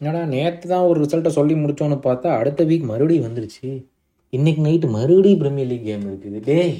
என்னடா 0.00 0.20
நேற்று 0.34 0.66
தான் 0.72 0.88
ஒரு 0.88 0.98
ரிசல்ட்டை 1.04 1.30
சொல்லி 1.36 1.54
முடித்தோன்னு 1.60 1.96
பார்த்தா 2.06 2.28
அடுத்த 2.40 2.64
வீக் 2.70 2.90
மறுபடியும் 2.90 3.26
வந்துருச்சு. 3.26 3.68
இன்னைக்கு 4.36 4.60
நைட்டு 4.66 4.88
மறுபடியும் 4.96 5.40
பிரீமியர் 5.42 5.70
லீக் 5.70 5.88
கேம் 5.88 6.04
இருக்குது. 6.10 6.38
டேய் 6.48 6.76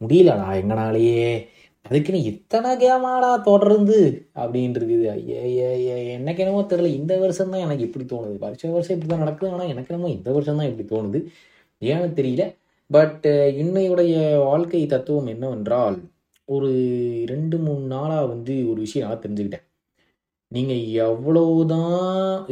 முடியலடா 0.00 0.46
எங்கனாலேயே 0.60 1.28
அதுக்குன்னு 1.86 2.20
இத்தனை 2.30 2.70
கேமாடா 2.82 3.30
தொடர்ந்து 3.48 3.98
அப்படின்னு 4.40 4.78
இருக்குது. 4.80 5.04
எனக்கு 6.14 6.42
என்னமோ 6.44 6.62
தெரியல. 6.72 6.92
இந்த 7.00 7.12
வருஷம் 7.24 7.52
தான் 7.54 7.64
எனக்கு 7.66 7.86
இப்படி 7.88 8.06
தோணுது. 8.14 8.36
வருஷ 8.46 8.70
வருஷம் 8.76 8.96
இப்படி 8.96 9.10
தான் 9.12 9.24
நடக்குது. 9.24 9.52
ஆனால் 9.54 9.70
எனக்கு 9.74 9.92
என்னமோ 9.92 10.12
இந்த 10.16 10.28
வருஷம் 10.36 10.58
தான் 10.60 10.70
இப்படி 10.70 10.86
தோணுது. 10.94 11.20
ஏன்னு 11.82 12.08
தெரியல. 12.20 12.44
பட் 12.90 13.24
இன்னையுடைய 13.62 14.14
வாழ்க்கை 14.48 14.82
தத்துவம் 14.94 15.30
என்னவென்றால் 15.34 15.98
ஒரு 16.48 16.70
ரெண்டு 17.32 17.56
மூணு 17.66 17.84
நாளாக 17.94 18.26
வந்து 18.34 18.54
ஒரு 18.72 18.78
விஷயம் 18.86 19.08
நான் 19.08 19.22
தெரிஞ்சுக்கிட்டேன். 19.24 19.64
நீங்கள் 20.52 20.82
எவ்வளவுதான் 21.06 21.94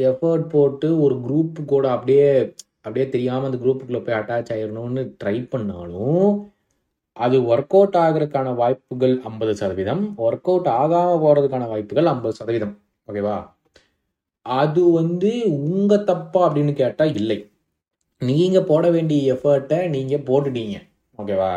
எஃபர்ட் 0.09 0.47
போட்டு 0.49 0.89
ஒரு 1.05 1.17
குரூப்பு 1.27 1.61
கூட 1.65 1.85
அப்படியே 1.97 2.27
அப்படியே 2.87 3.07
தெரியாமல் 3.09 3.49
அந்த 3.49 3.59
குரூப்புக்குள்ளே 3.65 4.03
போய் 4.07 4.19
அட்டாச் 4.21 4.51
ஆயிடணும்னு 4.55 5.03
ட்ரை 5.21 5.37
பண்ணாலும் 5.53 6.33
அது 7.17 7.37
ஒர்க் 7.53 7.75
அவுட் 7.79 7.97
ஆகிறதுக்கான 8.05 8.49
வாய்ப்புகள் 8.61 9.15
ஐம்பது 9.29 9.53
சதவீதம். 9.57 10.03
ஒர்க் 10.27 10.49
அவுட் 10.53 10.69
ஆகாமல் 10.81 11.21
போகிறதுக்கான 11.25 11.69
வாய்ப்புகள் 11.73 12.11
ஐம்பது 12.13 12.35
சதவீதம். 12.39 12.75
ஓகேவா 13.09 13.37
அது 14.47 14.83
வந்து 14.91 15.31
உங்கள் 15.69 16.05
தப்பா 16.05 16.41
அப்படின்னு 16.49 16.73
கேட்டால் 16.73 17.15
இல்லை. 17.21 17.39
நீங்கள் 18.23 18.69
போட 18.71 18.85
வேண்டிய 18.91 19.35
எஃபர்ட்டை 19.35 19.79
நீங்கள் 19.95 20.27
போட்டுட்டீங்க. 20.29 20.77
ஓகேவா 21.19 21.53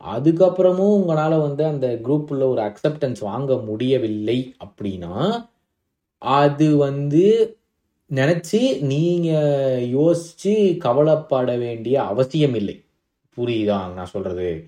அதுக்கப்புறமும் 0.00 0.94
உங்களால் 0.98 1.36
வந்து 1.46 1.62
அந்த 1.64 1.86
குரூப்பில் 2.04 2.50
ஒரு 2.52 2.62
அக்செப்டன்ஸ் 2.62 3.20
வாங்க 3.30 3.54
முடியவில்லை 3.68 4.38
அப்படின்னா 4.64 5.14
அது 6.22 6.76
வந்து 6.76 7.56
நினச்சி 8.10 8.80
நீங்கள் 8.80 9.88
யோசித்து 9.88 10.76
கவலைப்பட 10.80 11.56
வேண்டிய 11.56 12.02
அவசியம் 12.02 12.54
இல்லை 12.54 12.84
புரியுதா 13.36 13.92
நான் 13.92 14.06
சொல்கிறது 14.06 14.66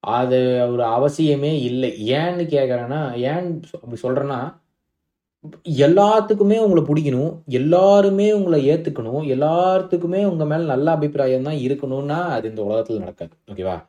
அது 0.00 0.68
ஒரு 0.72 0.84
அவசியமே 0.84 1.52
இல்லை. 1.62 2.12
ஏன்னு 2.12 2.44
கேட்குறேன்னா 2.54 3.14
ஏன் 3.14 3.60
சொ- 3.60 3.80
அப்படி 3.82 4.00
சொல்கிறேன்னா 4.02 4.60
எல்லாத்துக்குமே 5.64 6.58
உங்களை 6.58 6.82
பிடிக்கணும். 6.84 7.38
எல்லாருமே 7.46 8.32
உங்களை 8.32 8.70
ஏற்றுக்கணும் 8.70 9.22
எல்லாத்துக்குமே 9.34 10.24
உங்கள் 10.26 10.46
மேலே 10.46 10.64
நல்ல 10.64 10.90
அபிப்பிராயம் 10.90 11.42
தான் 11.42 11.54
இருக்கணும்னா 11.54 12.24
அது 12.24 12.48
இந்த 12.48 12.64
உலகத்தில் 12.64 12.98
நடக்காது. 12.98 13.36
ஓகேவா? 13.52 13.86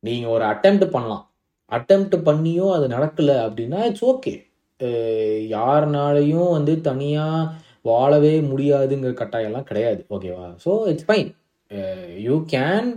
நீங்கள் 0.00 0.30
ஒரு 0.30 0.44
அட்டெம்ப்ட் 0.44 0.90
பண்ணலாம். 0.90 1.32
அட்டெம்ப்ட் 1.70 2.16
பண்ணியும் 2.24 2.72
அது 2.72 2.88
நடக்கலை 2.88 3.36
அப்படின்னா 3.48 3.84
இட்ஸ் 3.84 4.04
ஓகே 4.04 4.34
யாருனாலையும் 5.54 6.50
வந்து 6.56 6.72
தனியாக 6.88 7.50
வாழவே 7.90 8.34
முடியாதுங்கிற 8.50 9.12
கட்டாயம்லாம் 9.20 9.68
கிடையாது. 9.70 10.00
ஓகேவா? 10.14 10.46
So 10.64 10.70
it's 10.92 11.06
fine 11.08 11.30
you 12.28 12.36
can 12.54 12.88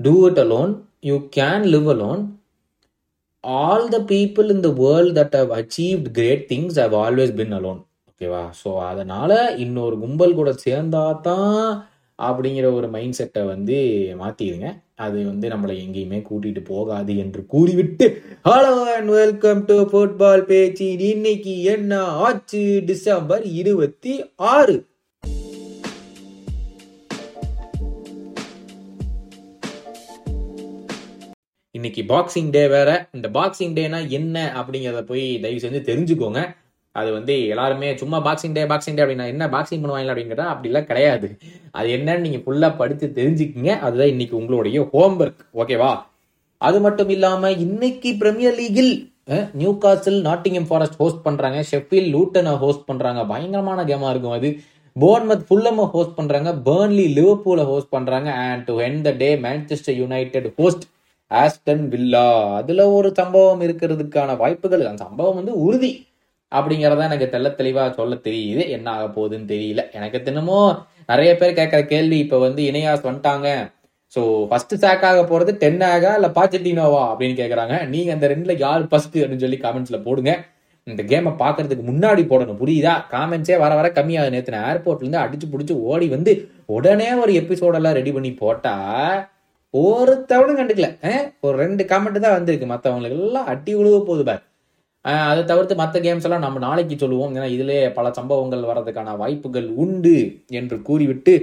do 0.00 0.14
it 0.28 0.40
alone 0.44 0.72
you 1.10 1.16
can 1.38 1.64
live 1.74 1.88
alone 1.94 2.22
all 3.44 3.86
the 3.96 3.98
people 4.14 4.48
in 4.54 4.64
the 4.66 4.70
world 4.82 5.14
that 5.20 5.36
have 5.40 5.52
achieved 5.60 6.08
great 6.18 6.44
things 6.52 6.80
have 6.84 6.96
always 7.04 7.34
been 7.40 7.54
alone 7.58 7.80
ஓகேவா? 8.10 8.42
ஸோ 8.62 8.70
அதனால் 8.90 9.36
இன்னொரு 9.64 9.96
கும்பல் 10.02 10.38
கூட 10.40 10.50
சேர்ந்தா 10.66 11.04
தான் 11.28 11.62
அப்படிங்கிற 12.20 12.72
ஒரு 12.72 12.88
மைண்ட் 12.88 13.12
செட்டை 13.12 13.42
வந்து 13.42 13.76
மாற்றிடுங்க 14.20 14.82
அது 14.94 15.24
வந்து 15.26 15.48
நம்மளை 15.48 15.76
எங்கேயுமே 15.84 16.22
கூட்டிட்டு 16.30 16.64
போகாது 16.64 17.18
என்று 17.18 17.46
கூறிவிட்டு 17.46 18.22
hello 18.44 18.74
and 18.96 19.08
welcome 19.08 19.64
to 19.64 19.76
football 19.90 20.42
பேச்சு 20.42 20.98
இன்னைக்கு 20.98 21.62
என்ன 21.62 22.02
ஆச்சு? 22.02 22.82
டிசம்பர் 22.86 23.44
இருபத்தி 23.44 24.14
ஆறு. 24.36 24.88
இன்னைக்கு 31.70 32.02
பாக்ஸிங் 32.02 32.50
டே 32.50 32.68
வேற. 32.68 33.08
இந்த 33.12 33.28
பாக்ஸிங் 33.28 33.74
டேனா 33.78 34.08
என்ன 34.08 34.36
அப்படிங்கிறத 34.60 35.00
போய் 35.02 35.40
தயவு 35.40 35.60
செஞ்சு 35.60 35.80
தெரிஞ்சுக்கோங்க. 35.90 36.40
அது 36.98 37.10
வந்து 37.16 37.34
எல்லாருமே 37.52 37.88
சும்மா 38.00 38.18
பாக்ஸிங் 38.26 38.54
டே 38.56 38.62
பாக்ஸிங் 38.70 38.96
டே 38.98 39.02
அப்படின்னா 39.04 39.26
என்ன 39.32 39.44
பாக்ஸிங் 39.54 39.82
பண்ணுவாங்க 39.82 40.12
அப்படிங்கிறத 40.12 40.46
அப்படிலாம் 40.52 40.88
கிடையாது. 40.88 41.28
அது 41.78 41.88
என்னன்னு 41.96 42.24
நீங்கள் 42.24 42.44
ஃபுல்லாக 42.46 42.78
படித்து 42.80 43.06
தெரிஞ்சுக்கிங்க. 43.18 43.72
அதுதான் 43.86 44.12
இன்னைக்கு 44.14 44.34
உங்களுடைய 44.40 44.80
ஹோம்ஒர்க் 44.94 45.44
ஓகேவா 45.62 45.92
அது 46.68 46.78
மட்டும் 46.86 47.12
இல்லாமல் 47.16 47.60
இன்னைக்கு 47.66 48.10
பிரீமியர் 48.22 48.58
லீகில் 48.62 48.92
நியூ 49.60 49.72
காசில் 49.82 50.18
நாட்டிங்கம் 50.26 50.68
ஃபாரஸ்ட் 50.68 50.98
ஹோஸ்ட் 51.00 51.24
பண்ணுறாங்க 51.26 51.58
ஷெஃபில் 51.70 52.08
லூட்டனை 52.14 52.52
ஹோஸ்ட் 52.64 52.86
பண்ணுறாங்க 52.90 53.20
பயங்கரமான 53.32 53.84
கேமாக 53.90 54.12
இருக்கும் 54.12 54.36
அது. 54.38 54.50
போர்ன்மத் 54.96 55.44
ஃபுல்லம 55.48 55.84
ஹோஸ்ட் 55.92 56.16
பண்ணுறாங்க 56.18 56.50
பேர்ன்லி 56.68 57.04
லிவர்பூலை 57.18 57.64
ஹோஸ்ட் 57.72 57.92
பண்ணுறாங்க 57.96 58.28
and 58.46 58.64
to 58.68 58.74
end 58.86 59.00
the 59.06 59.10
day 59.22 59.28
Manchester 59.44 59.98
United 60.02 60.48
host 60.58 60.84
Aston 61.30 61.84
Villa 61.92 62.26
அதில் 62.60 62.82
ஒரு 62.98 63.10
சம்பவம் 63.18 63.62
இருக்கிறதுக்கான 63.66 64.36
வாய்ப்புகள். 64.42 64.82
அந்த 64.90 65.02
சம்பவம் 65.06 65.38
வந்து 65.40 65.54
உறுதி. 65.66 65.92
அப்படிங்கிறத 66.52 67.04
எனக்கு 67.08 67.26
தெல்ல 67.34 67.48
தெளிவா 67.58 67.82
சொல்ல 67.98 68.14
தெரியுது. 68.28 68.62
என்ன 68.76 68.86
ஆக 68.96 69.04
போகுதுன்னு 69.16 69.50
தெரியல. 69.54 69.82
எனக்கு 69.98 70.20
தினமும் 70.28 70.70
நிறைய 71.10 71.30
பேர் 71.40 71.58
கேட்கற 71.58 71.80
கேள்வி 71.92 72.18
இப்ப 72.24 72.38
வந்து 72.46 72.62
இணையாஸ் 72.70 73.06
வந்துட்டாங்க. 73.08 73.48
ஸோ 74.14 74.22
ஃபர்ஸ்ட் 74.50 74.74
சேக் 74.84 75.04
ஆக 75.08 75.20
போறது 75.32 75.52
டென் 75.64 75.82
ஆகா 75.90 76.12
இல்ல 76.18 76.28
பாச்சட்டினோவா 76.38 77.02
அப்படின்னு 77.10 77.36
கேக்குறாங்க. 77.40 77.74
நீங்க 77.92 78.10
அந்த 78.16 78.28
ரெண்டுல 78.32 78.54
யார் 78.64 78.88
ஃபர்ஸ்ட் 78.92 79.18
அப்படின்னு 79.18 79.44
சொல்லி 79.44 79.60
காமெண்ட்ஸில் 79.66 80.04
போடுங்க. 80.06 80.32
இந்த 80.86 81.02
கேமை 81.10 81.32
பார்க்கறதுக்கு 81.42 81.84
முன்னாடி 81.90 82.22
போடணும். 82.30 82.60
புரியுதா? 82.62 82.94
காமெண்ட்ஸே 83.14 83.56
வர 83.64 83.72
வர 83.78 83.88
கம்மியாகுது. 83.98 84.34
நேற்று 84.34 84.54
நான் 84.56 84.68
ஏர்போர்ட்ல 84.70 85.04
இருந்து 85.04 85.22
அடிச்சு 85.24 85.46
பிடிச்சி 85.52 85.74
ஓடி 85.90 86.06
வந்து 86.14 86.32
உடனே 86.76 87.08
ஒரு 87.22 87.32
எபிசோடெல்லாம் 87.40 87.96
ரெடி 87.98 88.12
பண்ணி 88.16 88.32
போட்டா 88.42 88.74
ஒருத்தவனும் 89.74 90.60
கண்டுக்கல. 90.60 90.88
ஒரு 91.46 91.54
ரெண்டு 91.64 91.82
காமெண்ட் 91.90 92.24
தான் 92.26 92.36
வந்திருக்கு. 92.38 92.72
மற்றவங்களுக்கு 92.74 93.18
எல்லாம் 93.18 93.50
அடி 93.54 93.72
உழுவ 93.80 93.98
போகுது 94.08 94.24
பார். 94.30 94.42
அதை 95.04 95.44
தவிர்த்து 95.44 95.74
மற்ற 95.74 96.00
கேம்ஸ் 96.00 96.22
எல்லாம் 96.22 96.40
நம்ம 96.40 96.58
நாளைக்கு 96.58 96.98
சொல்லுவோம். 96.98 97.34
ஏன்னா 97.34 97.48
இதிலே 97.48 97.90
பல 97.90 98.12
சம்பவங்கள் 98.12 98.62
வர்றதுக்கான 98.62 99.16
வாய்ப்புகள் 99.16 99.68
உண்டு 99.82 100.16
என்று 100.48 100.82
கூறிவிட்டு 100.82 101.34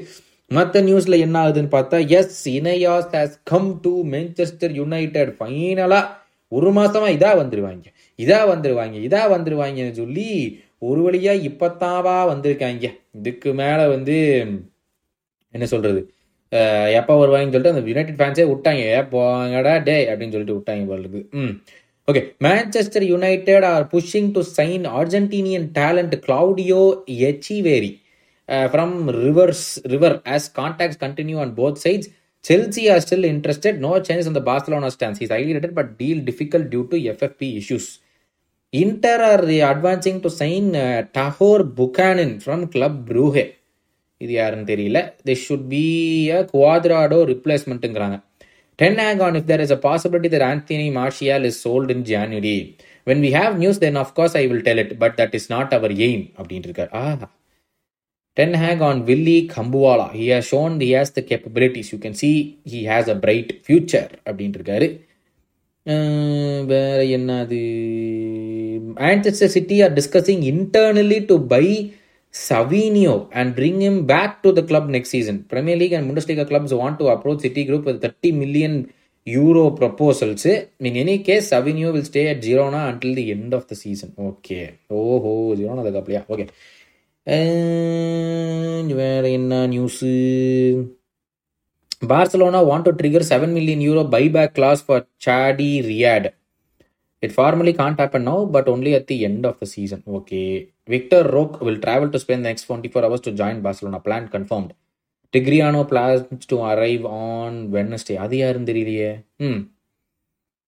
மற்ற 0.52 0.82
நியூஸ்ல 0.82 1.20
என்ன 1.20 1.38
ஆகுதுன்னு 1.40 1.74
பார்த்தா 1.76 2.08
S 2.10 2.50
இனையாஸ் 2.50 3.10
has 3.16 3.34
come 3.44 3.80
to 3.82 3.94
Manchester 4.06 4.74
United 4.74 5.36
ஃபைனலா 5.40 6.02
ஒரு 6.52 6.72
மாசமா 6.72 7.08
இதா 7.08 7.32
வந்துருவாங்க. 7.42 7.88
இதா 8.20 8.40
வந்துருவாங்க 8.52 8.96
இதா 9.08 9.24
வந்துருவாங்கன்னு 9.34 9.92
சொல்லி 9.92 10.28
ஒரு 10.82 11.00
வழியா 11.02 11.34
இப்பத்தாவா 11.50 12.16
வந்திருக்காங்க. 12.32 12.86
இதுக்கு 13.14 13.54
மேல 13.54 13.88
வந்து 13.88 14.16
என்ன 15.54 15.66
சொல்றது? 15.66 16.02
எப்போ 16.98 17.14
வருவாங்கன்னு 17.16 17.56
சொல்லிட்டு 17.56 17.74
அந்த 17.74 17.84
யுனைடெட் 17.92 18.20
ஃபேன்ஸே 18.20 18.44
விட்டாங்க. 18.52 18.82
"ஏ, 18.90 19.00
போங்கடா 19.14 19.84
டே 19.84 19.98
அப்படின்னு 20.06 20.32
சொல்லிட்டு 20.32 20.58
விட்டாங்க 20.58 20.84
போலுக்கு 20.92 21.22
ம். 21.32 21.54
Okay 22.08 22.22
Manchester 22.42 23.06
United 23.06 23.66
are 23.70 23.86
pushing 23.94 24.30
to 24.32 24.42
sign 24.52 24.84
Argentinian 24.98 25.66
talent 25.78 26.16
Claudio 26.26 26.82
Echeverri 27.28 27.90
from 28.70 28.94
Rivers 29.18 29.66
River 29.86 30.16
as 30.36 30.48
contacts 30.56 31.00
continue 31.02 31.38
on 31.38 31.52
both 31.54 31.82
sides 31.82 32.10
Chelsea 32.46 32.84
are 32.90 33.02
still 33.06 33.28
interested 33.32 33.80
no 33.80 33.92
changes 34.08 34.30
அந்த 34.32 34.44
Barcelona 34.48 34.92
stance 34.96 35.20
is 35.26 35.34
ஐலிடட் 35.40 35.74
but 35.74 35.92
deal 35.98 36.22
difficult 36.24 36.70
due 36.70 36.84
to 36.94 37.00
FFP 37.14 37.50
issues 37.62 37.90
Inter 38.74 39.24
are 39.24 39.44
advancing 39.68 40.22
to 40.22 40.32
sign 40.40 40.70
டஹோர் 41.12 41.66
Buchanan 41.78 42.36
from 42.40 42.66
club 42.70 43.00
Brugge 43.10 43.46
இது 44.22 44.34
யாருன்னு 44.34 44.70
தெரியல 44.72 45.00
the 45.26 45.38
should 45.44 45.68
be 45.70 45.86
a 46.32 46.40
Cuadrado 46.54 47.20
ரிப்ளேஸ்மெண்ட்டுங்கிறாங்க 47.26 48.18
Ten 48.78 48.98
Hag 48.98 49.20
on 49.22 49.36
if 49.36 49.48
there 49.48 49.60
is 49.60 49.72
a 49.72 49.78
possibility 49.78 50.28
that 50.28 50.42
Anthony 50.42 50.92
Martial 50.92 51.46
is 51.46 51.60
sold 51.60 51.90
in 51.90 52.06
January. 52.06 52.78
When 53.06 53.22
we 53.22 53.32
have 53.32 53.58
news, 53.58 53.80
then 53.80 53.98
of 53.98 54.14
course 54.14 54.36
I 54.36 54.46
will 54.46 54.62
tell 54.62 54.78
it, 54.78 55.00
but 55.00 55.18
that 55.18 55.34
is 55.34 55.50
not 55.50 55.74
our 55.74 55.90
aim. 55.90 56.30
Ah. 56.92 57.30
Ten 58.36 58.54
Hag 58.54 58.82
on 58.82 59.06
Willy 59.08 59.48
Kambuwala. 59.48 60.12
He 60.12 60.28
has 60.28 60.46
shown 60.46 60.80
he 60.80 60.92
has 60.92 61.10
the 61.12 61.24
capabilities. 61.24 61.92
You 61.92 61.98
can 61.98 62.14
see 62.14 62.60
he 62.64 62.84
has 62.84 63.08
a 63.08 63.16
bright 63.16 63.66
future. 63.66 64.10
Manchester 69.00 69.48
City 69.48 69.82
are 69.82 69.90
discussing 69.90 70.44
internally 70.44 71.26
to 71.26 71.40
buy 71.40 71.92
City 72.46 72.84
are 72.90 73.26
discussing 73.28 73.28
internally 73.28 73.28
to 73.28 73.28
buy 73.28 73.28
Savinio 73.28 73.30
and 73.40 73.56
bring 73.56 73.78
him 73.86 73.96
back 74.06 74.32
to 74.44 74.52
the 74.52 74.64
club 74.70 74.88
next 74.90 75.10
season. 75.10 75.46
Premier 75.54 75.76
League 75.76 75.94
and 75.94 76.06
Bundesliga 76.10 76.48
clubs 76.48 76.74
want 76.74 77.00
to 77.00 77.08
approach 77.08 77.42
City 77.42 77.64
Group 77.66 77.86
with 77.86 78.02
30 78.02 78.32
million 78.32 78.94
euro 79.26 79.72
proposals. 79.72 80.46
In 80.46 80.70
any 80.80 81.20
case, 81.20 81.50
Savinio 81.52 81.92
will 81.92 82.04
stay 82.04 82.28
at 82.28 82.42
Girona 82.42 82.90
until 82.90 83.16
the 83.16 83.32
end 83.32 83.54
of 83.54 83.68
the 83.68 83.76
season. 83.76 84.14
Okay. 84.18 84.80
Oh, 84.90 85.22
oh 85.32 85.56
Girona 85.56 85.84
the 85.84 85.92
cup. 85.92 86.10
Yeah. 86.10 86.26
Okay. 86.30 86.48
And 87.26 88.92
வேற 89.02 89.24
என்ன 89.40 89.54
news 89.68 90.02
Barcelona 92.12 92.60
want 92.70 92.84
to 92.88 92.94
trigger 93.00 93.22
7 93.36 93.54
million 93.58 93.80
euro 93.90 94.02
buyback 94.14 94.52
clause 94.58 94.82
for 94.88 95.00
Chadi 95.26 95.72
Riyadh. 95.90 96.28
It 97.26 97.32
formally 97.38 97.74
can't 97.74 98.00
happen 98.04 98.24
now, 98.32 98.40
but 98.56 98.68
only 98.74 98.94
at 99.00 99.08
the 99.12 99.26
end 99.30 99.46
of 99.52 99.56
the 99.62 99.66
season. 99.66 100.02
Okay. 100.20 100.50
Victor 100.88 101.28
Roque 101.36 101.56
will 101.68 101.82
travel 101.82 102.10
to 102.10 102.20
spend 102.20 102.42
the 102.44 102.50
next 102.50 102.66
24 102.66 103.06
hours 103.06 103.22
to 103.22 103.32
join 103.32 103.58
Barcelona. 103.62 104.00
Plan 104.00 104.26
confirmed. 104.28 104.72
Tigriano 105.34 105.82
plans 105.90 106.46
to 106.46 106.58
arrive 106.72 107.06
on 107.22 107.54
Wednesday. 107.72 108.18
அது 108.26 108.38
யாருன்னு 108.38 108.70
தெரியலையே. 108.72 109.12
ம் 109.40 109.62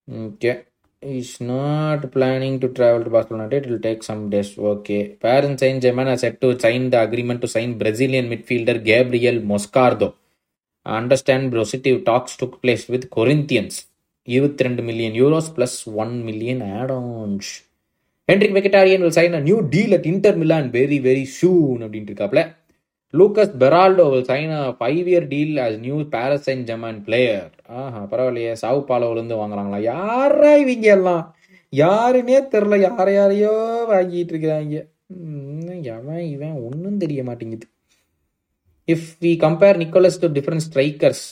okay 0.08 0.52
is 1.02 1.36
not 1.50 2.06
planning 2.16 2.58
to 2.58 2.68
travel 2.78 3.04
to 3.04 3.12
Barcelona 3.16 3.46
it 3.60 3.68
will 3.68 3.84
take 3.86 4.02
some 4.02 4.24
days 4.34 4.52
okay 4.72 4.98
Paris 5.26 5.60
Saint 5.64 5.80
Germain 5.80 6.12
set 6.24 6.40
to 6.40 6.50
sign 6.66 6.88
the 6.94 6.98
agreement 7.06 7.44
to 7.46 7.50
sign 7.56 7.74
Brazilian 7.82 8.30
midfielder 8.34 8.80
Gabriel 8.90 9.40
Moscardo 9.52 10.10
understand 10.86 11.56
positive 11.56 11.98
talks 12.04 12.38
took 12.42 12.60
place 12.64 12.86
with 12.96 13.08
Corinthians 13.18 13.78
இருபத்தி 14.28 14.66
ரெண்டு 14.68 14.82
million 14.90 15.16
euros 15.22 15.50
plus 15.58 15.78
one 16.04 16.14
million 16.24 16.62
add ons 16.80 17.52
Henrikh 18.30 18.56
Mkhitaryan 18.56 19.04
will 19.04 19.18
sign 19.20 19.36
a 19.38 19.42
new 19.46 19.58
deal 19.74 19.94
at 19.98 20.08
Inter 20.14 20.38
Milan 20.42 20.68
very 20.78 20.98
very 21.08 21.24
soon 21.40 21.80
அப்படின்ட்டு 21.86 22.12
இருக்காப்ல. 22.12 22.42
Lucas 23.14 23.54
Beraldo 23.62 24.04
will 24.14 24.28
sign 24.32 24.52
a 24.58 24.64
five 24.80 25.08
year 25.12 25.28
deal 25.34 25.56
as 25.66 25.78
new 25.86 25.98
Paris 26.16 26.50
and 26.54 26.66
German 26.70 27.00
player 27.08 27.50
ஆஹா 27.84 28.02
பரவாயில்லையே. 28.12 28.52
சாவு 28.64 28.82
பாலோலேருந்து 28.90 29.40
வாங்குறாங்களா? 29.42 29.80
யாரா 29.94 30.52
இவங்க 30.64 30.88
எல்லாம்? 30.98 31.24
யாருன்னே 31.74 32.38
தெரில 32.54 32.76
யார 32.88 33.08
யாரையோ 33.20 33.54
வாங்கிட்டு 33.94 34.34
இருக்கிறாங்க. 34.34 34.78
எவன் 35.96 36.24
இவன்? 36.36 36.56
ஒன்றும் 36.68 37.02
தெரிய 37.04 37.22
மாட்டேங்குது. 37.24 37.68
If 38.88 39.10
we 39.24 39.32
compare 39.46 39.80
Nicolas 39.84 40.22
to 40.24 40.28
different 40.38 40.66
strikers 40.68 41.26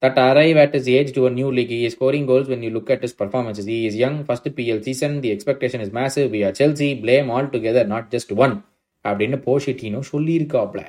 that 0.00 0.16
arrive 0.16 0.56
at 0.56 0.74
his 0.74 0.88
age 0.88 1.12
to 1.14 1.26
a 1.26 1.30
new 1.30 1.50
league. 1.50 1.68
He 1.68 1.84
is 1.84 1.92
scoring 1.92 2.26
goals 2.26 2.48
when 2.48 2.62
you 2.62 2.70
look 2.70 2.90
at 2.90 3.02
his 3.02 3.12
performances. 3.12 3.64
He 3.64 3.86
is 3.86 3.96
young, 3.96 4.24
first 4.24 4.44
PL 4.56 4.82
season. 4.82 5.20
The 5.20 5.32
expectation 5.32 5.80
is 5.80 5.92
massive. 5.92 6.30
We 6.30 6.44
are 6.44 6.52
Chelsea. 6.52 6.94
Blame 6.94 7.30
all 7.30 7.48
together, 7.48 7.84
not 7.84 8.10
just 8.10 8.32
one. 8.32 8.62
அப்படின்னு 9.04 9.36
Pochettino 9.36 10.00
சொல்லியிருக்காப்ல 10.12 10.80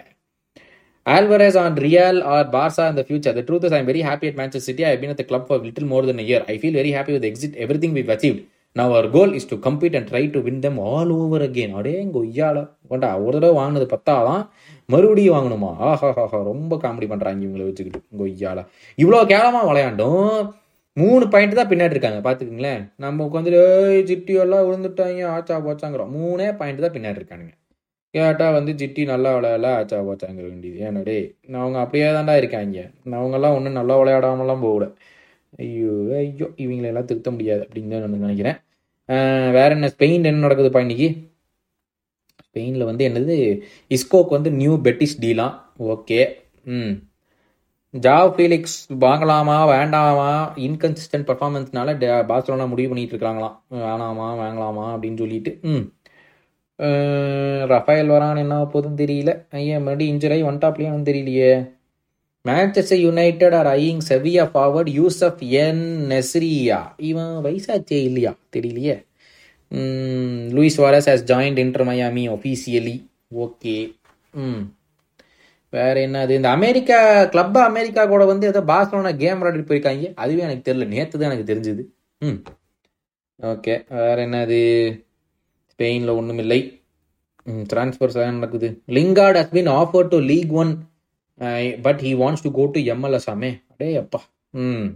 Alvarez 1.06 1.56
on 1.56 1.76
Real 1.76 2.22
or 2.24 2.44
Barca 2.44 2.88
in 2.90 2.96
the 2.96 3.04
future. 3.04 3.34
The 3.34 3.44
truth 3.44 3.64
is, 3.64 3.72
I'm 3.72 3.86
very 3.86 4.02
happy 4.02 4.28
at 4.28 4.36
Manchester 4.36 4.60
City. 4.60 4.86
I've 4.86 5.02
been 5.02 5.10
at 5.10 5.18
the 5.18 5.24
club 5.24 5.48
for 5.48 5.58
little 5.58 5.86
more 5.86 6.06
than 6.06 6.20
a 6.20 6.22
year. 6.22 6.46
I 6.48 6.58
feel 6.58 6.74
very 6.74 6.92
happy 6.92 7.14
with 7.14 7.24
the 7.24 7.28
exit, 7.28 7.56
everything 7.56 7.94
now 8.80 8.90
our 8.90 9.08
goal 9.16 9.34
is 9.40 9.50
to 9.52 9.58
complete 9.68 9.96
and 10.00 10.10
try 10.10 10.24
to 10.34 10.40
win 10.48 10.62
them 10.66 10.78
all 10.92 11.12
over 11.20 11.46
again 11.48 11.74
அப்படியே 11.76 11.98
இங்கே 12.06 12.20
ஒய்யால 12.24 12.60
கொய்யால 12.60 12.60
கொண்டா 12.92 13.10
ஒரு 13.26 13.36
தடவை 13.38 13.56
வாங்கினது 13.60 13.86
பத்தாலாம் 13.94 14.44
மறுபடியும் 14.94 15.36
வாங்கணுமா? 15.36 15.72
ஆஹா 15.88 16.10
haha 16.18 16.40
ரொம்ப 16.52 16.74
காமெடி 16.84 17.08
பண்ணுறாங்க 17.12 17.46
இவங்களை 17.46 17.66
வச்சுக்கிட்டு. 17.68 18.00
இங்கே 18.12 18.24
கொய்யால 18.24 18.60
இவ்வளோ 18.98 19.20
கேளமாக 19.32 19.68
விளையாண்டும். 19.70 20.30
மூணு 20.98 21.26
பாயிண்ட் 21.34 21.60
தான் 21.60 21.72
பின்னாடி 21.72 21.96
இருக்காங்க 21.96 22.20
நம்ம 23.06 23.26
உட்காந்துட்டு 23.28 23.62
ஜிட்டியெல்லாம் 23.64 24.08
ஜிட்டி 24.10 24.34
எல்லாம் 24.44 24.66
விழுந்துட்டாங்க 24.68 25.26
ஆச்சா 25.36 25.58
போச்சாங்கிறோம் 25.68 26.14
மூணே 26.20 26.48
பாயிண்ட் 26.62 26.86
தான் 26.86 26.96
பின்னாடி 26.96 27.20
இருக்கானுங்க. 27.22 27.54
கேட்டால் 28.14 28.56
வந்து 28.58 28.72
ஜிட்டி 28.82 29.02
நல்லா 29.12 29.32
விளையாடல 29.38 29.72
ஆச்சா 29.80 29.98
போச்சாங்கிற 30.08 30.46
வேண்டியது. 30.52 30.78
ஏன்னாடே 30.88 31.18
அவங்க 31.64 31.78
அப்படியே 31.84 32.08
தாண்டா 32.18 32.36
இருக்காங்க. 32.42 32.80
அவங்கெல்லாம் 33.20 33.56
ஒன்றும் 33.58 33.80
நல்லா 33.80 33.98
விளையாடாமலாம் 34.02 34.66
போகல. 34.68 34.88
ஐயோ 35.64 35.94
ஐயோ 36.24 36.48
இவங்களெல்லாம் 36.64 37.08
திருத்த 37.12 37.30
முடியாது 37.36 37.64
அப்படின்னு 37.68 37.94
தான் 37.96 38.04
நான் 38.06 38.26
நினைக்கிறேன். 38.28 38.58
வேற 39.52 39.68
என்ன 39.70 39.92
ஸ்பெயின் 39.98 40.24
என்ன 40.24 40.48
நடக்குதுப்பா 40.48 40.80
இன்னைக்கு? 40.80 41.30
ஸ்பெயினில் 42.48 42.84
வந்து 42.84 43.08
என்னது 43.08 43.62
இஸ்கோக்கு 43.90 44.30
வந்து 44.30 44.52
நியூ 44.52 44.76
பெட்டிஸ் 44.78 45.18
டீலாம் 45.22 45.54
ஓகே. 45.80 46.34
ம். 46.64 46.92
ஜாவ் 47.94 48.32
ஃபீலிக்ஸ் 48.36 48.76
வாங்கலாமா 49.00 49.66
வேண்டாமா? 49.66 50.54
இன்கன்சிஸ்டன்ட் 50.56 51.30
பர்ஃபார்மன்ஸ்னால 51.30 51.94
பார்சலோனா 52.30 52.68
முடிவு 52.68 52.88
பண்ணிட்டு 52.88 53.18
இருக்காங்களாம். 53.18 53.60
வேணாமா 53.72 54.28
வாங்கலாமா 54.42 54.86
அப்படின்னு 54.96 55.18
சொல்லிட்டு 55.18 55.60
ம். 55.62 55.94
ரஃபேல் 57.68 58.10
வரான் 58.10 58.38
என்ன 58.38 58.66
போதும் 58.66 58.98
தெரியல. 58.98 59.46
ஐயா 59.50 59.78
மறுபடியும் 59.78 60.18
இன்ஜுரி 60.18 60.44
ஆகி 60.44 60.44
வந்துட்டாப்லையான்னு 60.44 61.08
தெரியலையே. 61.10 61.78
Manchester 62.48 63.02
United 63.02 63.54
are 63.54 63.66
eyeing 63.68 64.00
Sevilla 64.10 64.44
forward 64.54 64.90
Youssef 65.00 65.42
En 65.50 65.84
Nesyri 66.10 66.80
இவன் 66.98 67.40
வயசாச்சே 67.44 68.00
இல்லையா? 68.04 68.32
தெரியலையே. 68.56 68.96
Luis 70.56 70.78
Suarez 70.84 71.08
has 71.10 71.26
joined 71.32 71.58
Inter 71.58 71.88
Miami 71.88 72.24
officially 72.36 72.96
okay 73.36 73.76
ம். 74.34 74.62
வேற 75.70 75.94
என்னது? 76.08 76.30
இந்த 76.30 76.50
அமெரிக்கா 76.50 77.26
கிளப் 77.26 77.58
அமெரிக்கா 77.58 78.06
கூட 78.06 78.26
வந்து 78.26 78.48
ஏதோ 78.48 78.62
பார்சலோனா 78.62 79.16
கேம் 79.16 79.42
விளையாடிட்டு 79.42 79.70
போயிருக்காங்க. 79.70 80.14
அதுவே 80.14 80.42
எனக்கு 80.42 80.74
தெரியல. 80.74 80.88
நேற்று 80.88 81.20
தான் 81.20 81.32
எனக்கு 81.32 81.54
தெரிஞ்சுது. 81.54 81.84
ம். 82.20 82.42
ஓகே 83.42 83.76
வேற 83.90 84.16
என்னது? 84.26 84.62
ஸ்பெயினில் 85.74 86.16
ஒன்றும் 86.16 86.38
இல்லை 86.38 86.60
ட்ரான்ஸ்ஃபர்ஸ் 87.74 88.32
நடக்குது. 88.32 88.82
Lingard 88.88 89.38
has 89.40 89.52
been 89.52 89.68
offer 89.68 90.08
to 90.08 90.18
Ligue 90.20 90.52
One 90.52 90.74
but 91.82 92.02
he 92.08 92.14
wants 92.24 92.44
to 92.44 92.52
go 92.52 92.66
to 92.76 92.82
MLS 92.94 93.30
ஆமே 93.36 93.52
அடே 93.74 93.96
அப்பா 93.96 94.22
ம். 94.54 94.88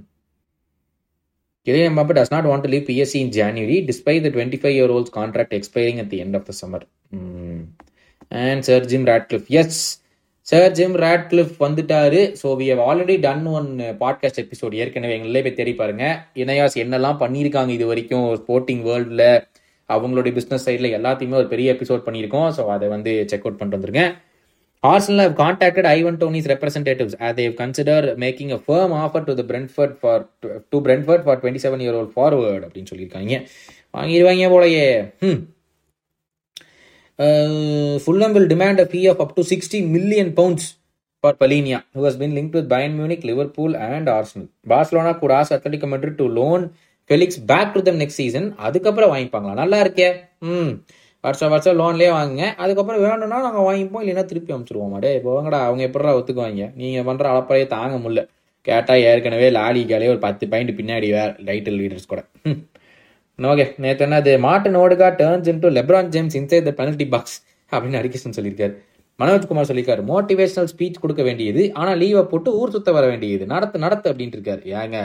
Kylian 1.68 1.94
Mbappe 1.96 2.14
does 2.16 2.30
not 2.32 2.46
want 2.46 2.64
to 2.64 2.70
leave 2.72 2.86
PSG 2.88 3.16
in 3.16 3.32
January 3.32 3.76
despite 3.90 4.22
the 4.24 4.32
25 4.32 4.72
year 4.78 4.90
old's 4.90 5.10
contract 5.10 5.54
expiring 5.54 6.00
at 6.00 6.10
the 6.10 6.20
end 6.24 6.36
of 6.36 6.44
the 6.46 6.56
summer. 6.62 6.82
Sir 7.12 8.42
And 8.44 8.66
Sir 8.68 8.80
Jim 8.92 9.04
Ratcliffe. 9.06 9.48
Yes, 9.56 9.70
Sir 10.48 10.62
Jim 10.80 10.94
Ratcliffe 11.04 11.56
வந்துட்டாரு. 11.66 12.22
So 12.42 12.48
we 12.62 12.68
have 12.72 12.82
already 12.88 13.16
done 13.28 13.46
one 13.46 13.70
podcast 14.02 14.42
episode 14.44 14.76
ஏற்கனவே 14.82 15.16
எங்களே 15.20 15.44
போய் 15.48 15.58
தேடி 15.60 15.74
பாருங்க. 15.74 16.04
இணையாஸ் 16.36 16.76
என்னெல்லாம் 16.84 17.22
பண்ணியிருக்காங்க 17.24 17.74
இது 17.78 17.88
வரைக்கும் 17.92 18.28
ஸ்போர்ட்டிங் 18.42 18.84
வேர்ல்டில் 18.90 19.26
அவங்களுடைய 19.90 20.34
பிஸ்னஸ் 20.40 20.68
சைடில் 20.68 20.96
எல்லாத்தையுமே 21.00 21.40
ஒரு 21.42 21.48
பெரிய 21.48 21.78
எபிசோட் 21.78 22.06
பண்ணியிருக்கோம். 22.10 22.50
ஸோ 22.58 22.66
அதை 22.76 22.90
வந்து 22.96 23.14
செக் 23.32 23.46
அவுட் 23.48 23.60
பண்ணிட்டு 23.62 23.80
வந்துருங்க. 23.80 24.04
Arsenal 24.84 25.22
have 25.22 25.36
contacted 25.36 25.86
Ivan 25.88 26.16
Tony's 26.18 26.48
representatives 26.48 27.14
as 27.18 27.34
they 27.36 27.46
consider 27.60 28.06
making 28.24 28.50
making 28.50 28.64
firm 28.66 28.94
offer 28.96 29.04
offer 29.04 29.22
to 29.30 29.34
the 29.40 29.46
for 29.74 29.92
for 30.02 30.16
to 30.72 30.78
Brentford 30.88 31.22
for 31.28 31.36
27 31.38 31.84
year 31.86 31.94
old 32.00 32.10
forward 32.18 32.62
அப்படின்னு 32.66 32.92
சொல்லியிருக்காங்க 32.92 33.36
வாங்கிடுவாங்க 33.94 34.48
போலயே 34.54 34.86
ம் 35.28 35.40
Fulham 38.04 38.34
will 38.38 38.50
demand 38.54 38.82
a 38.84 38.88
fee 38.92 39.02
of 39.12 39.22
up 39.26 39.34
to 39.38 39.44
sixty 39.52 39.80
million 39.96 40.32
pounds 40.40 40.68
for 41.24 41.38
Palhinha 41.44 41.80
who 41.96 42.04
has 42.08 42.20
been 42.22 42.34
link 42.38 42.56
with 42.58 42.70
Bayern 42.74 42.96
Munich 43.00 43.24
Liverpool 43.30 43.76
and 43.90 44.10
Arsenal 44.16 44.48
Barcelona 44.72 45.14
கூட 45.22 45.34
as 45.42 45.54
Atletico 45.58 45.88
Madrid 45.94 46.20
to 46.22 46.28
loan 46.40 46.64
Felix 47.10 47.40
back 47.52 47.72
to 47.76 47.84
them 47.88 48.02
next 48.04 48.22
season 48.22 48.50
அதுக்கப்புறம் 48.68 49.14
வாங்கிப்பாங்களா 49.14 49.56
நல்லா 49.62 49.80
இருக்கே 49.86 50.10
ம் 50.52 50.74
வருஷம் 51.24 51.52
வருஷம் 51.54 51.78
லோன்லேயே 51.82 52.12
வாங்குங்க. 52.18 52.46
அதுக்கப்புறம் 52.64 53.02
வேணும்னா 53.06 53.38
நாங்கள் 53.48 53.66
வாங்கிப்போம் 53.68 54.02
இல்லைன்னா 54.04 54.24
திருப்பி 54.32 54.54
அனுப்பிச்சிருவோம் 54.54 54.96
இப்போ 55.20 55.30
வாங்கடா 55.36 55.60
அவங்க 55.68 55.84
எப்படா 55.90 56.16
ஒத்துக்குவாங்க? 56.20 56.66
நீங்கள் 56.82 57.06
பண்ணுற 57.10 57.28
அளப்பறையே 57.34 57.68
தாங்க 57.76 57.98
முடியல. 58.04 58.24
கேட்டால் 58.68 59.04
ஏற்கனவே 59.08 59.48
லாலிக்காலே 59.60 60.10
ஒரு 60.14 60.20
பத்து 60.26 60.44
பாயிண்ட் 60.52 60.72
பின்னாடி 60.80 61.08
வேற 61.18 61.30
டைட்டில் 61.48 61.80
லீடர்ஸ் 61.82 62.12
கூட. 62.12 62.22
ஓகே 63.40 63.66
நேற்று 63.84 64.04
என்ன 64.06 64.18
அது 64.22 64.34
Martin 64.48 64.78
Odegaard 64.82 65.08
turns 65.22 65.48
into 65.52 65.70
LeBron 65.78 66.12
James 66.16 66.36
inside 66.40 66.68
the 66.68 66.74
penalty 66.80 67.08
box 67.14 67.38
அப்படின்னு 67.72 68.00
அடிக்கேஷன் 68.02 68.36
சொல்லியிருக்காரு. 68.38 68.76
மனோஜ்குமார் 69.22 69.68
சொல்லியிருக்காரு 69.70 70.04
மோட்டிவேஷனல் 70.12 70.70
ஸ்பீச் 70.72 71.02
கொடுக்க 71.02 71.24
வேண்டியது 71.28 71.64
ஆனால் 71.80 72.00
லீவை 72.02 72.22
போட்டு 72.30 72.50
ஊர் 72.60 72.74
சுத்த 72.76 72.92
வர 72.96 73.06
வேண்டியது. 73.12 73.44
நடத்து 73.52 73.78
நடத்து 73.84 74.08
அப்படின்ட்டு 74.12 74.38
இருக்காரு. 74.38 74.64
ஏங்க 74.80 75.00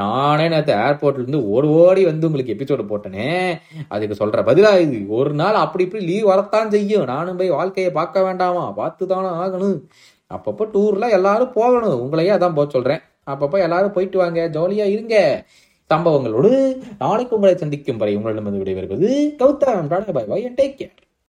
நானே 0.00 0.46
நேற்று 0.52 0.74
ஏர்போர்ட்லேருந்து 0.84 1.40
ஓடி 1.54 1.68
ஓடி 1.82 2.04
வந்து 2.10 2.26
உங்களுக்கு 2.28 2.54
எபிசோடு 2.54 2.84
போட்டனே. 2.92 3.28
அதுக்கு 3.94 4.14
சொல்கிற 4.20 4.42
பதிலாக 4.48 4.80
இது 4.86 5.00
ஒரு 5.18 5.34
நாள் 5.42 5.58
அப்படி 5.64 5.86
இப்படி 5.88 6.04
லீவ் 6.10 6.30
வரத்தான் 6.32 6.72
செய்யும். 6.76 7.06
நானும் 7.12 7.38
போய் 7.42 7.56
வாழ்க்கையை 7.58 7.92
பார்க்க 7.98 8.26
வேண்டாமா? 8.28 8.64
பார்த்து 8.80 9.10
தானே 9.12 9.32
ஆகணும். 9.42 9.78
அப்பப்போ 10.36 10.66
டூர்ல 10.74 11.10
எல்லாரும் 11.18 11.54
போகணும். 11.58 12.00
உங்களையே 12.04 12.32
அதான் 12.38 12.58
போக 12.58 12.66
சொல்கிறேன் 12.76 13.02
அப்பப்போ 13.32 13.58
எல்லாரும் 13.66 13.94
போயிட்டு 13.96 14.18
வாங்க 14.22 14.48
ஜாலியாக 14.56 14.94
இருங்க. 14.96 15.16
சம்பவங்களோடு 15.90 16.50
நாளைக்கு 16.98 17.36
உங்களை 17.36 17.54
சந்திக்கும் 17.62 18.02
வரை 18.02 18.12
உங்களிடம் 18.18 18.60
விடைபெறுவது 18.60 19.08
Gautham. 19.40 19.88
Bye 20.16 20.28
bye 20.32 20.46
and 20.48 20.60
take 20.60 20.78
care 20.78 20.94